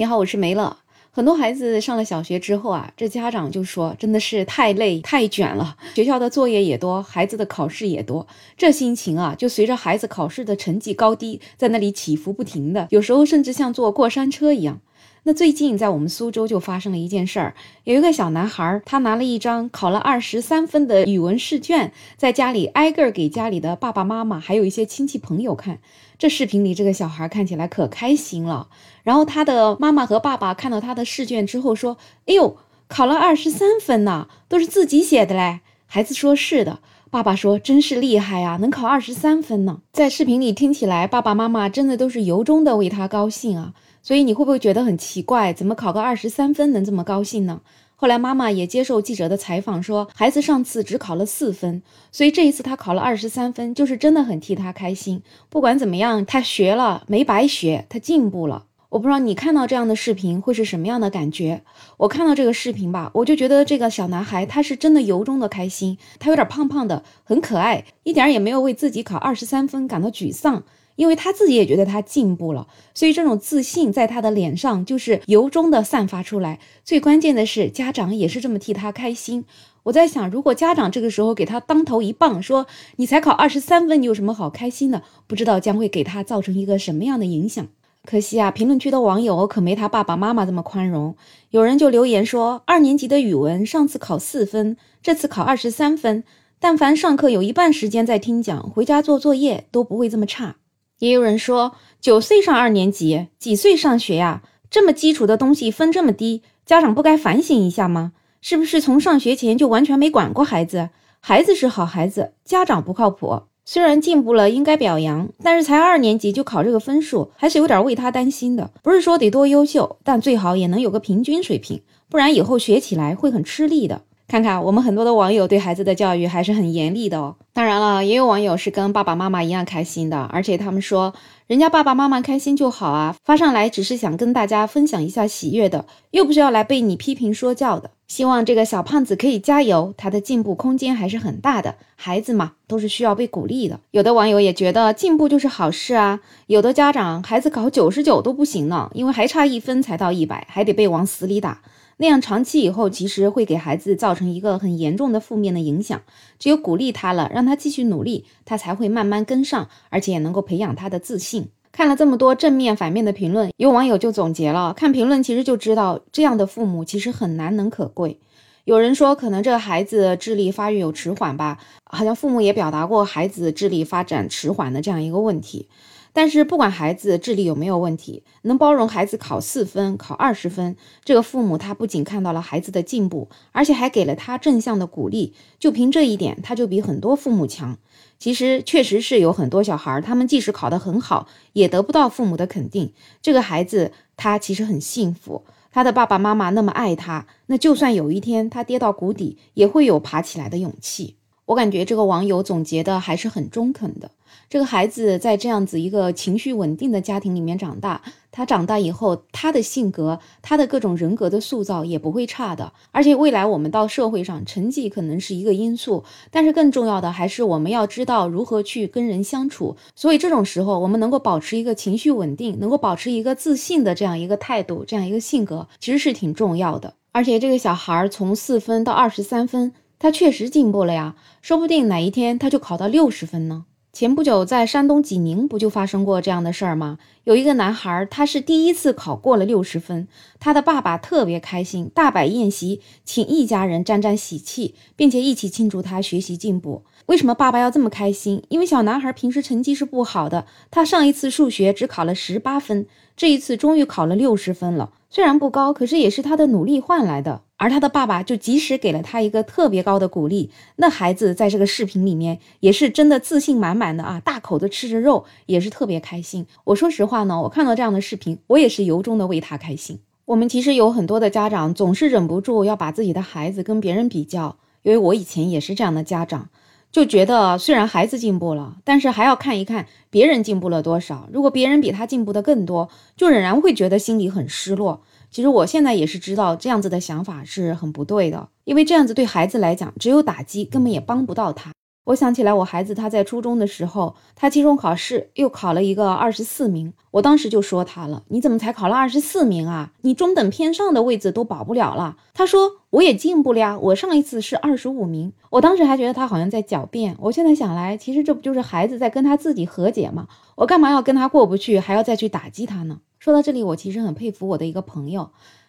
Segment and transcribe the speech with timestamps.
[0.00, 0.76] 你好，我是梅乐。
[1.10, 8.24] 很多孩子上了小学之后啊，这家长就说真的是太累太卷了，学校的作业也多，孩子的考试也多，
[8.56, 14.80] 这心情啊，就随着孩子考试的成绩高低在那里起伏不停的，有时候甚至像坐过山车一样。
[15.28, 17.54] 那最近在我们苏州就发生了一件事儿，
[17.84, 25.80] 有一个小男孩，他拿了一张考了二十三分的语文试卷，在家里挨个给家里的爸爸妈妈还有一些亲戚朋友看。
[26.16, 28.68] 这视频里这个小孩看起来可开心了。
[29.02, 32.56] 然后他的妈妈和爸爸看到他的试卷之后说：“哎呦，
[32.88, 36.78] 考了二十三分呢，都是自己写的嘞。”孩子说：“是的。”
[37.10, 43.74] 爸爸说：“真是厉害呀，能考二十三分呢。”在视频里听起来，爸爸妈妈真的都是由衷的为他高兴啊。
[44.08, 45.52] 所以你会不会觉得很奇怪？
[45.52, 47.60] 怎么考个二十三分能这么高兴呢？
[47.94, 55.20] 后来妈妈也接受记者的采访说，孩子上次只考了四分，所以这一次他考了二十三分，就是真的很替他开心。
[55.50, 58.64] 不管怎么样，他学了没白学，他进步了。
[58.88, 61.62] 我不知道你看到这样的视频会是什么样的感觉？
[61.98, 70.62] 我看到这个视频吧，我就觉得这个小男孩他是真的由衷的开心，他有点胖胖的，很可爱，一点也没有为自己考二十三分感到沮丧。
[70.98, 76.58] 因为他自己也觉得他进步了，所以这种自信在他的脸上就是由衷的散发出来。
[76.84, 79.44] 最关键的是，家长也是这么替他开心。
[79.84, 85.04] 我在想，如果家长这个时候给他当头一棒，说你才考二十三分，你有什么好开心的？
[85.28, 87.64] 不知道将会给他造成一个什么样的影响。
[88.04, 91.14] 可惜啊，评论区的网友可没他爸爸妈妈这么宽容。
[91.50, 96.24] 有人就留言说，二年级的语文上次考四分，这次考二十三分，
[96.58, 100.56] 但凡上课有一半时间在听讲，回家做作业都不会这么差。
[100.98, 104.42] 也有人说，九岁上二年级，几岁上学呀？
[104.70, 108.12] 这么基础的东西分这么低，家长不该反省一下吗？
[108.40, 110.90] 是不是从上学前就完全没管过孩子？
[111.20, 113.42] 孩子是好孩子，家长不靠谱。
[113.64, 118.70] 虽然进步了应该表扬，但是才二年级就考这个分数，还是有点为他担心的。
[118.82, 124.02] 不是说得多优秀，但最好也能有个平均水平，不然以后学起来会很吃力的。
[124.28, 127.34] 看看我们很多的网友对孩子的教育还是很严厉的哦。
[127.54, 131.14] 当然了，也有网友是跟爸爸妈妈一样开心的，而且他们说
[131.46, 137.90] 人家爸爸妈妈开心就好啊，发上来只是想跟大家分享一下喜悦的，又不是要来被你批评说教的。
[138.06, 141.76] 希望这个小胖子可以加油，他的进步空间还是很大的。
[141.96, 143.80] 孩子嘛，都是需要被鼓励的。
[143.92, 151.62] 有的网友也觉得进步就是好事啊，有的家长孩子考九十九都不行呢，因为还差一分才到一百，还得被往死里打。
[151.98, 156.00] 那样长期以后，其实会给孩子造成一个很严重的负面的影响。
[156.38, 161.48] 只有鼓励他了，让他继续努力，他才会慢慢跟上，而且也能够培养他的自信。
[161.72, 168.18] 看了这么多正面、反面的评论，有网友就总结了：看评论其实就知道，这样的父母其实很难能可贵。
[168.64, 175.68] 有人说，可能这孩子智力发育有迟缓吧，好像父母也表达过孩子智力发展迟缓的这样一个问题。
[176.18, 185.32] 但是不管孩子智力有没有问题，能包容孩子考四分、考二十分，这个父母他不仅看到了孩子的进步，而且还给了他正向的鼓励。
[185.60, 187.78] 就凭这一点，他就比很多父母强。
[188.18, 192.92] 其实确实是有很多小孩，他们即使考得很好，也得不到父母的肯定。
[193.22, 201.14] 这个孩子他其实很幸福，他的爸爸妈妈那么爱他，那就算有一天他跌到谷底，也会有爬起来的勇气。
[201.44, 204.10] 我感觉这个网友总结的还是很中肯的。
[204.48, 208.00] 这个孩子在这样子一个情绪稳定的家庭里面长大，
[208.30, 212.72] 他长大以后，他的性格，他的各种人格的塑造也不会差的。
[212.92, 219.76] 而且未来我们到社会上，成绩可能是一个因素，但是更重要的还是我们要知道如何去跟人相处。
[219.94, 226.94] 所以这种时候，我们能够保持一个情绪稳定，能够保持一个自信的这样一个态度，这样一个性格，其实是挺重要的。
[227.12, 233.64] 而且这个小孩从四分到二十三分，他确实进步了呀，说不定哪一天他就考到六十分呢。
[233.90, 236.98] 前不久，在山东济宁不就发生过这样的事儿吗？
[237.28, 240.08] 有一个男孩，他是第一次考过了六十分，
[240.40, 246.84] 他的爸爸特别开心，大摆宴席，请一家人沾沾喜气，并且一起庆祝他学习进步。
[247.04, 248.42] 为什么爸爸要这么开心？
[248.48, 254.92] 因为小男孩平时成绩是不好的，他上一次数学只考了十八分，这一次终于考了六十分了。
[255.10, 257.42] 虽然不高，可是也是他的努力换来的。
[257.60, 266.46] 而他的爸爸就及时给了他一个特别高的鼓励，那孩子在这个视频里面也是真的自信满满的啊，大口的吃着肉，也是特别开心。
[266.62, 269.98] 我说实话话呢，我看到这样的视频，我也是由衷的为他开心。
[270.24, 276.48] 我们其实有很多的家长总是忍不住要把自己的孩子跟别人比较，因为我以前也是这样的家长，
[276.92, 281.28] 就觉得虽然孩子进步了，但是还要看一看别人进步了多少。
[281.32, 285.02] 如果别人比他进步的更多，就仍然会觉得心里很失落。
[285.32, 291.72] 其实我现在也是知道这样子的想法是很不对的，因为这样子对孩子来讲只有打击，根本也帮不到他。
[292.08, 296.94] 我想起来，我孩子他在初中的时候，他期中考试又考了一个二十四名。
[297.10, 299.92] 我当时就说他了：“你怎么才考了二十四名啊？
[300.00, 307.14] 你中等偏上的位置都保不了了。”他说：“我也进步了呀，我上一次是二十五名。”我当时还觉得他好像在狡辩。
[307.20, 310.28] 我现在想来，其实这不就是孩子在跟他自己和解吗？
[310.54, 313.00] 我干嘛要跟他过不去，还要再去打击他呢？
[313.18, 315.28] 说到这里，我其实很佩服我的一个朋友。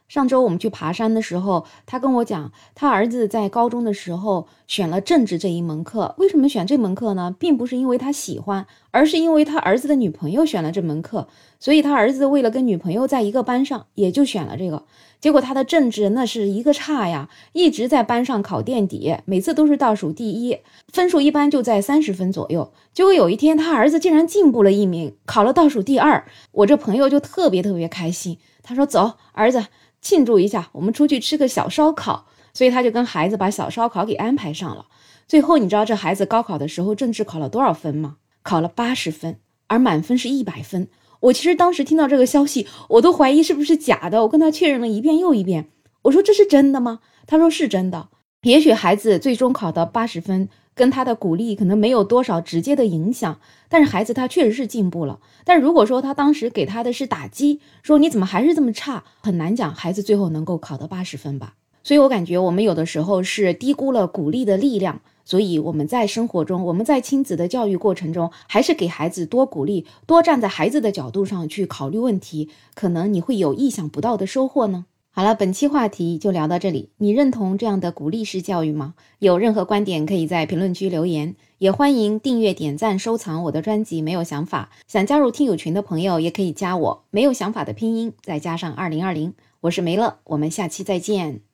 [0.10, 6.16] 上周我们去爬山的时候，他跟我讲，他儿子在高中的时候选了政治这一门课。
[6.18, 7.36] 为什么选这门课呢？
[7.38, 11.28] 并不是因为他喜欢，而是因为他儿子的女朋友选了这门课，
[11.60, 14.84] 所以他儿子为了跟女朋友在一个班上，也就选了这个。
[15.20, 20.58] 结果他的政治那是一个差呀，一直在班上考垫底，每次都是倒数第一，
[20.88, 22.72] 分数一般就在三十分左右。
[22.94, 26.26] 结果有一天，他儿子竟然进步了一名，考了倒数第二。
[26.52, 29.66] 我这朋友就特别特别开心，他说：“走，儿子。”
[30.02, 34.86] 庆祝一下，我们出去吃个小烧烤，所以他就跟孩子把小烧烤给安排上了。
[35.28, 38.16] 最后，你知道这孩子高考的时候政治考了多少分吗？
[38.44, 39.38] 考了八十分，
[39.68, 40.88] 而满分是一百分。
[41.20, 44.22] 我其实当时听到这个消息，我都怀疑是不是假的。
[44.24, 45.70] 我跟他确认了一遍又一遍，
[46.04, 47.00] 我说这是真的吗？
[47.28, 48.10] 他说是真的。
[48.44, 50.50] 也许孩子最终考到八十分。
[50.76, 55.20] 跟他的鼓励可能没有多少直接的影响，但是孩子他确实是进步了。
[55.44, 61.56] 但如果说他当时给他的是打击，说你怎么还是这么差，很难讲孩子最后能够考到八十分吧。
[61.84, 65.02] 所以我感觉我们有的时候是低估了鼓励的力量。
[65.30, 74.88] 所以我们在生活中，我们在亲子的教育过程中，还是给孩子多鼓励，多站在孩子的角度上去考虑问题，可能你会有意想不到的收获呢。
[75.12, 76.90] 好了，本期话题就聊到这里。
[76.98, 78.96] 你认同这样的鼓励式教育吗？
[79.20, 84.02] 有任何观点可以在评论区留言，也欢迎订阅、点赞、收藏我的专辑。
[84.02, 87.04] 没有想法，想加入听友群的朋友也可以加我。
[87.12, 91.49] 没有想法的拼音再加上二零二零，我是梅乐，我们下期再见。